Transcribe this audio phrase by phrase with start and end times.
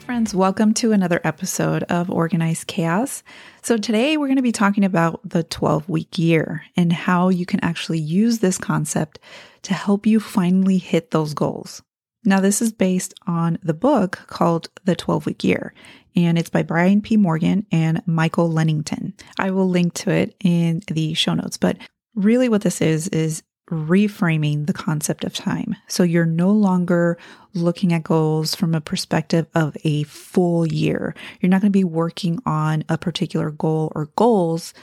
[0.00, 3.22] Friends, welcome to another episode of Organized Chaos.
[3.62, 7.44] So, today we're going to be talking about the 12 week year and how you
[7.44, 9.18] can actually use this concept
[9.62, 11.82] to help you finally hit those goals.
[12.24, 15.74] Now, this is based on the book called The 12 Week Year,
[16.16, 17.16] and it's by Brian P.
[17.16, 19.14] Moran and Michael Lennington.
[19.38, 21.76] I will link to it in the show notes, but
[22.14, 25.76] really what this is, is reframing the concept of time.
[25.88, 27.18] So you're no longer
[27.54, 31.14] looking at goals from a perspective of a full year.
[31.40, 34.74] You're not going to be working on a particular goal or goals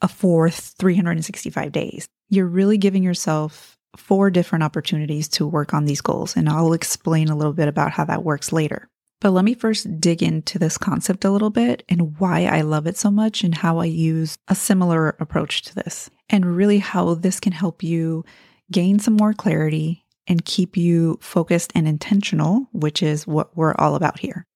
[0.00, 2.08] uh, for 365 days.
[2.28, 6.36] You're really giving yourself four different opportunities to work on these goals.
[6.36, 8.88] And I'll explain a little bit about how that works later.
[9.20, 12.88] But let me first dig into this concept a little bit and why I love
[12.88, 17.14] it so much and how I use a similar approach to this, and really how
[17.14, 18.24] this can help you
[18.70, 23.94] gain some more clarity and keep you focused and intentional, which is what we're all
[23.94, 24.46] about here.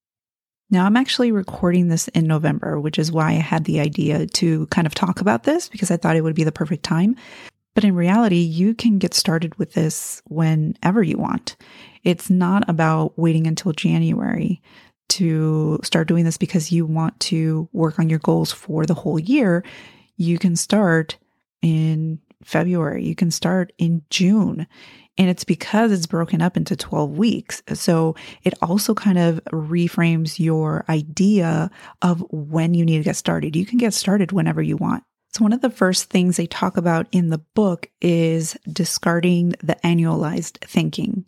[0.71, 4.67] Now, I'm actually recording this in November, which is why I had the idea to
[4.67, 7.15] kind of talk about this because I thought it would be the perfect time.
[7.75, 11.57] But in reality, you can get started with this whenever you want.
[12.03, 14.63] It's not about waiting until January
[15.09, 19.19] to start doing this because you want to work on your goals for the whole
[19.19, 19.63] year.
[20.17, 21.17] You can start
[21.67, 24.69] in February, you can start in June.
[25.19, 27.61] And it's because it's broken up into 12 weeks.
[27.75, 31.71] So it also kind of reframes your idea
[32.03, 33.57] of when you need to get started.
[33.57, 35.03] You can get started whenever you want.
[35.33, 39.77] So, one of the first things they talk about in the book is discarding the
[39.85, 41.27] annualized thinking.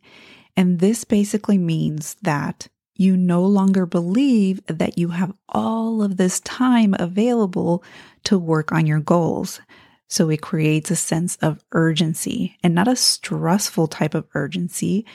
[0.57, 6.41] And this basically means that you no longer believe that you have all of this
[6.41, 7.85] time available
[8.25, 9.61] to work on your goals.
[10.09, 15.07] So it creates a sense of urgency and not a stressful type of urgency,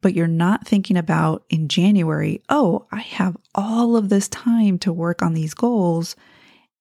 [0.00, 4.92] but you're not thinking about in January, oh, I have all of this time to
[4.92, 6.16] work on these goals.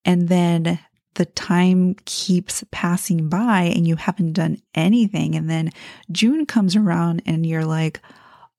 [0.03, 0.79] And then
[1.15, 5.35] the time keeps passing by and you haven't done anything.
[5.35, 5.71] And then
[6.11, 8.01] June comes around and you're like,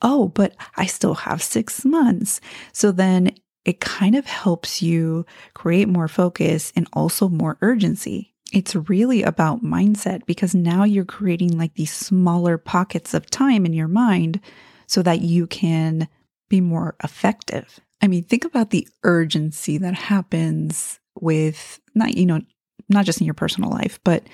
[0.03, 2.41] oh, but I still have six months.
[2.72, 3.32] So then
[3.65, 8.34] it kind of helps you create more focus and also more urgency.
[8.53, 13.72] It's really about mindset because now you're creating like these smaller pockets of time in
[13.72, 14.41] your mind
[14.87, 16.09] so that you can
[16.49, 17.78] be more effective.
[18.03, 22.41] I mean, think about the urgency that happens with not, you know,
[22.89, 24.25] not just in your personal life, but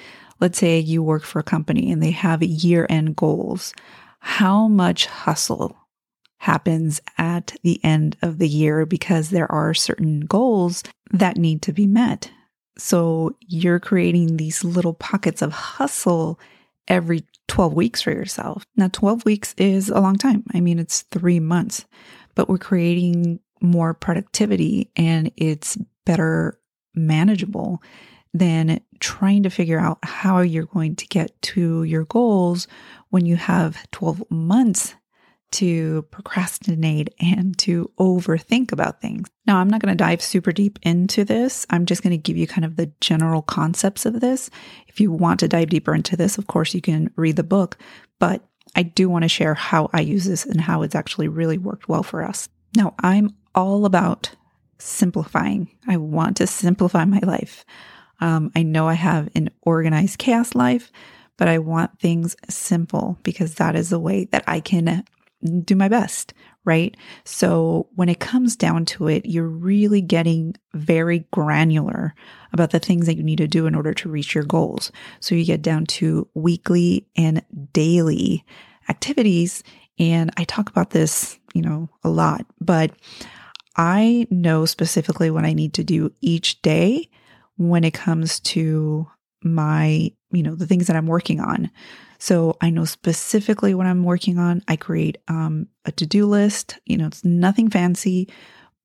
[0.41, 3.75] let's say you work for a company and they have year end goals.
[4.21, 5.77] How much hustle
[6.39, 11.73] happens at the end of the year because there are certain goals that need to
[11.73, 12.31] be met.
[12.79, 16.39] So you're creating these little pockets of hustle
[16.89, 18.65] every 12 weeks for yourself.
[18.77, 20.45] Now, 12 weeks is a long time.
[20.55, 21.85] I mean, it's three months,
[22.35, 26.61] but we're creating more productivity and it's better
[26.95, 27.83] manageable
[28.35, 32.69] than trying to figure out how you're going to get to your goals
[33.11, 34.95] when you have 12 months
[35.53, 39.29] to procrastinate and to overthink about things.
[39.47, 41.67] Now, I'm not going to dive super deep into this.
[41.71, 44.51] I'm just going to give you kind of the general concepts of this.
[44.89, 47.79] If you want to dive deeper into this, of course, you can read the book,
[48.19, 48.43] but
[48.75, 51.89] I do want to share how I use this and how it's actually really worked
[51.89, 52.49] well for us.
[52.77, 54.35] Now, I'm all about
[54.79, 55.71] simplifying.
[55.87, 57.65] I want to simplify my life.
[58.21, 60.91] Um, I know I have an organized chaos life,
[61.37, 65.05] but I want things simple because that is the way that I can
[65.65, 66.35] do my best,
[66.65, 66.97] right?
[67.25, 72.15] So when it comes down to it, you're really getting very granular
[72.53, 74.91] about the things that you need to do in order to reach your goals.
[75.21, 77.43] So you get down to weekly and
[77.73, 78.45] daily
[78.89, 79.63] activities.
[79.99, 82.91] And I talk about this, you know, a lot, but
[83.77, 87.09] I know specifically what I need to do each day
[87.59, 89.07] when it comes to
[89.43, 91.71] my, you know, the things that I'm working on.
[92.19, 94.63] So I know specifically what I'm working on.
[94.69, 96.79] I create um, a to do list.
[96.87, 98.29] You know, it's nothing fancy,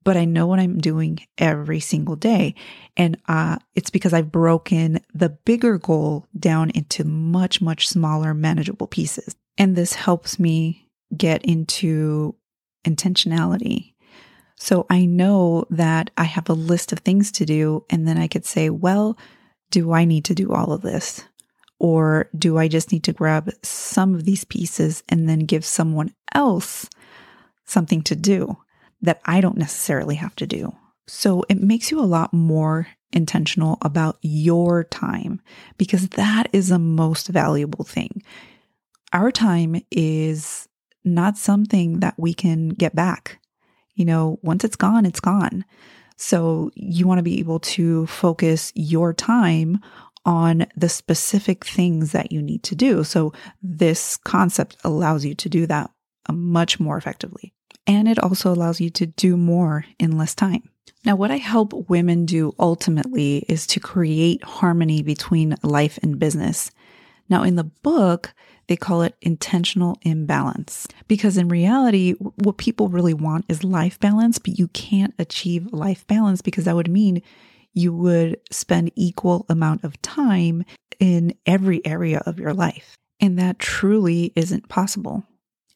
[0.04, 2.56] but I know what I'm doing every single day.
[2.98, 8.88] And uh, it's because I've broken the bigger goal down into much, much smaller, manageable
[8.88, 9.36] pieces.
[9.58, 12.36] And this helps me get into
[12.86, 13.94] intentionality.
[14.56, 18.28] So I know that I have a list of things to do, and then I
[18.28, 19.18] could say, well,
[19.72, 21.24] do I need to do all of this?
[21.82, 26.14] Or do I just need to grab some of these pieces and then give someone
[26.32, 26.88] else
[27.66, 28.56] something to do
[29.02, 30.76] that I don't necessarily have to do?
[31.08, 35.42] So it makes you a lot more intentional about your time
[35.80, 38.22] because that is the most valuable thing.
[39.12, 40.70] Our time is
[41.04, 43.40] not something that we can get back.
[43.96, 45.66] You know, once it's gone, it's gone.
[46.16, 49.80] So you want to be able to focus your time
[50.26, 53.04] on the specific things that you need to do.
[53.04, 55.90] So this concept allows you to do that
[56.28, 57.54] uh, much more effectively.
[57.88, 60.70] And it also allows you to do more in less time.
[61.04, 66.70] Now, what I help women do ultimately is to create harmony between life and business.
[67.28, 68.34] Now, in the book,
[68.68, 74.38] they call it intentional imbalance because in reality, what people really want is life balance,
[74.38, 77.22] but you can't achieve life balance because that would mean
[77.74, 80.64] you would spend equal amount of time
[81.00, 82.96] in every area of your life.
[83.20, 85.26] And that truly isn't possible.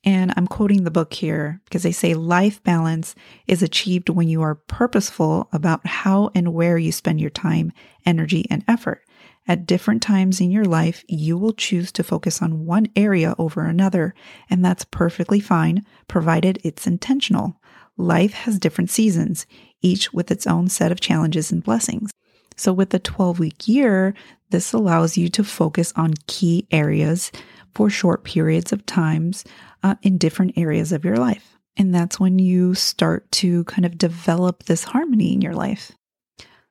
[0.03, 3.15] And I'm quoting the book here because they say life balance
[3.47, 7.71] is achieved when you are purposeful about how and where you spend your time,
[8.05, 9.01] energy, and effort.
[9.47, 13.65] At different times in your life, you will choose to focus on one area over
[13.65, 14.13] another,
[14.49, 17.59] and that's perfectly fine, provided it's intentional.
[17.97, 19.45] Life has different seasons,
[19.81, 22.11] each with its own set of challenges and blessings.
[22.57, 24.13] So, with the 12 week year,
[24.49, 27.31] this allows you to focus on key areas
[27.73, 29.43] for short periods of times
[29.83, 31.57] uh, in different areas of your life.
[31.77, 35.91] And that's when you start to kind of develop this harmony in your life.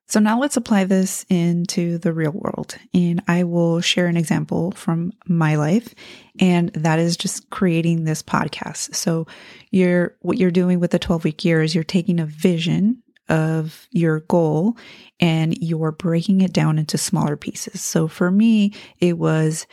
[0.07, 2.77] So now let's apply this into the real world.
[2.93, 5.95] And I will share an example from my life.
[6.39, 8.95] And that is just creating this podcast.
[8.95, 9.27] So
[9.71, 13.89] you're, what you're doing with the 12 week year is you're taking a vision of
[13.91, 14.77] your goal
[15.21, 17.81] and you're breaking it down into smaller pieces.
[17.81, 19.67] So for me, it was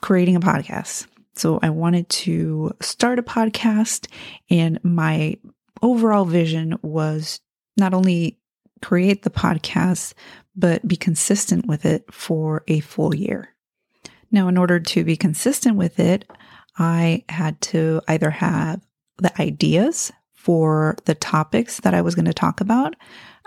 [0.00, 1.06] creating a podcast.
[1.34, 4.06] So I wanted to start a podcast
[4.48, 5.36] and my
[5.82, 7.40] overall vision was
[7.76, 8.38] not only
[8.84, 10.12] create the podcast,
[10.54, 13.48] but be consistent with it for a full year.
[14.30, 16.30] Now, in order to be consistent with it,
[16.76, 18.80] I had to either have
[19.18, 22.94] the ideas for the topics that I was going to talk about.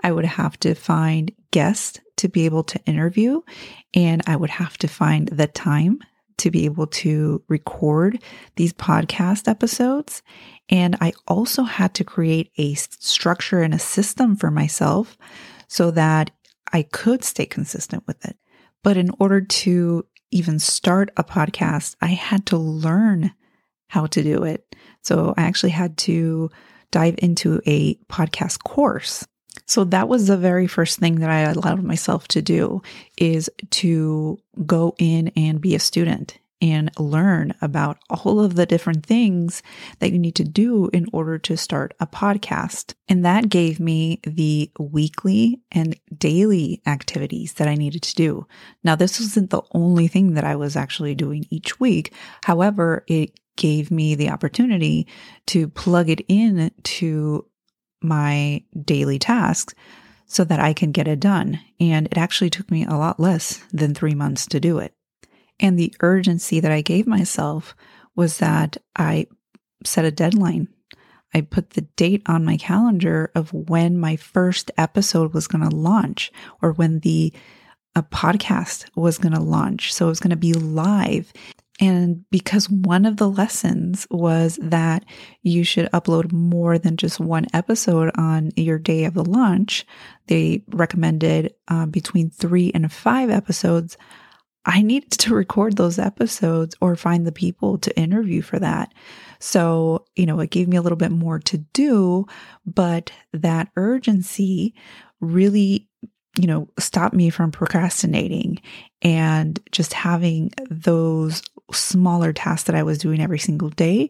[0.03, 3.41] I would have to find guests to be able to interview,
[3.93, 5.99] and I would have to find the time
[6.37, 8.21] to be able to record
[8.55, 10.21] these podcast episodes.
[10.69, 15.17] And I also had to create a structure and a system for myself
[15.67, 16.31] so that
[16.71, 18.37] I could stay consistent with it.
[18.83, 23.31] But in order to even start a podcast, I had to learn
[23.87, 24.75] how to do it.
[25.01, 26.49] So I actually had to
[26.91, 29.25] dive into a podcast course.
[29.65, 32.81] So that was the very first thing that I allowed myself to do
[33.17, 39.05] is to go in and be a student and learn about all of the different
[39.05, 39.61] things
[39.99, 42.93] that you need to do in order to start a podcast.
[43.07, 48.47] And that gave me the weekly and daily activities that I needed to do.
[48.83, 52.13] Now, this wasn't the only thing that I was actually doing each week.
[52.43, 55.07] However, it gave me the opportunity
[55.47, 57.45] to plug it in to
[58.01, 59.73] my daily tasks
[60.25, 61.59] so that I can get it done.
[61.79, 64.93] And it actually took me a lot less than three months to do it.
[65.59, 67.75] And the urgency that I gave myself
[68.15, 69.27] was that I
[69.83, 70.67] set a deadline.
[71.33, 75.75] I put the date on my calendar of when my first episode was going to
[75.75, 77.33] launch or when the
[77.95, 79.91] a podcast was going to launch.
[79.91, 81.33] So it was going to be live.
[81.79, 85.05] And because one of the lessons was that
[85.43, 89.85] you should upload more than just one episode on your day of the launch,
[90.25, 93.95] they recommended uh, between three and five episodes.
[94.65, 98.93] I needed to record those episodes or find the people to interview for that.
[99.39, 102.25] So, you know, it gave me a little bit more to do,
[102.65, 104.73] but that urgency
[105.21, 105.87] really,
[106.37, 108.61] you know, stop me from procrastinating
[109.01, 111.41] and just having those
[111.71, 114.09] smaller tasks that I was doing every single day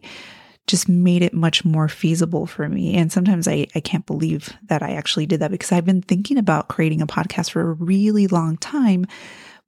[0.66, 2.94] just made it much more feasible for me.
[2.94, 6.36] And sometimes I, I can't believe that I actually did that because I've been thinking
[6.36, 9.06] about creating a podcast for a really long time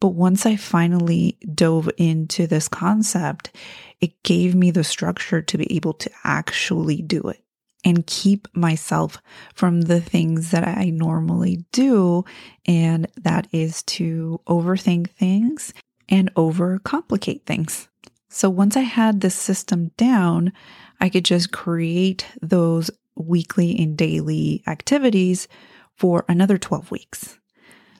[0.01, 3.51] but once I finally dove into this concept,
[4.01, 7.43] it gave me the structure to be able to actually do it
[7.85, 9.23] and keep myself
[9.55, 12.25] from the things that I normally do.
[12.67, 15.73] And that is to overthink things
[16.09, 17.89] and overcomplicate things.
[18.29, 20.53] So once I had this system down,
[21.01, 25.49] I could just create those weekly and daily activities
[25.97, 27.39] for another 12 weeks.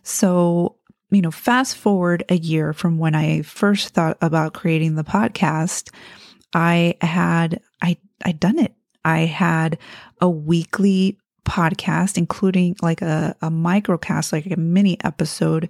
[0.03, 0.77] So,
[1.11, 5.91] you know, fast forward a year from when I first thought about creating the podcast,
[6.55, 8.75] I had I I'd done it.
[9.05, 9.79] I had
[10.21, 15.69] a weekly podcast, including like a, a microcast, like a mini episode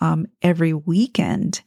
[0.00, 1.60] um, every weekend.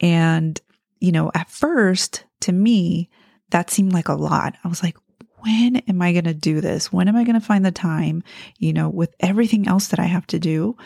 [0.00, 0.60] And,
[1.00, 3.08] you know, at first, to me,
[3.50, 4.54] that seemed like a lot.
[4.62, 4.96] I was like,
[5.40, 6.92] when am I going to do this?
[6.92, 8.22] When am I going to find the time,
[8.58, 10.76] you know, with everything else that I have to do?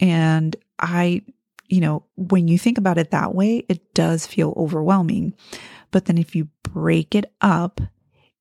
[0.00, 1.22] And I,
[1.68, 5.34] you know, when you think about it that way, it does feel overwhelming.
[5.90, 7.80] But then if you break it up,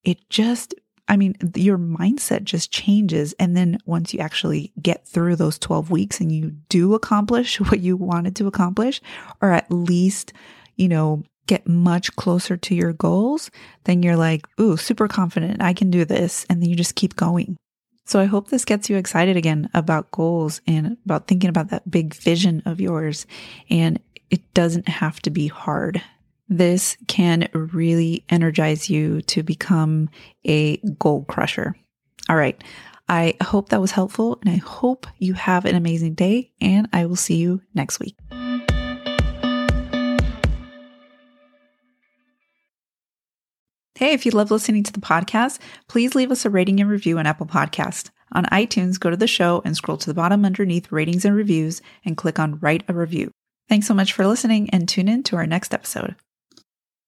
[0.05, 0.73] it just
[1.07, 3.33] I mean, your mindset just changes.
[3.33, 7.79] And then once you actually get through those 12 weeks and you do accomplish what
[7.79, 9.01] you wanted to accomplish,
[9.41, 10.33] or at least,
[10.77, 13.51] you know, get much closer to your goals,
[13.83, 15.61] then you're like, ooh, super confident.
[15.61, 16.43] I can do this.
[16.49, 17.55] And then you just keep going.
[18.07, 21.89] So I hope this gets you excited again about goals and about thinking about that
[21.89, 23.27] big vision of yours.
[23.69, 23.99] And
[24.31, 26.01] it doesn't have to be hard.
[26.47, 30.09] This can really energize you to become
[30.45, 31.75] a goal crusher.
[32.29, 32.61] All right.
[33.07, 37.05] I hope that was helpful and I hope you have an amazing day and I
[37.05, 38.15] will see you next week.
[43.97, 47.17] Hey, if you love listening to the podcast, please leave us a rating and review
[47.17, 48.09] on Apple Podcast.
[48.33, 51.81] On iTunes, go to the show and scroll to the bottom underneath ratings and reviews
[52.03, 53.31] and click on write a review.
[53.69, 56.15] Thanks so much for listening and tune in to our next episode.